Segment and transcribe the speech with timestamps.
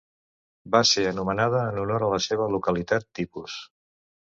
[0.75, 3.63] Va ser anomenada en honor a la seva localitat tipus.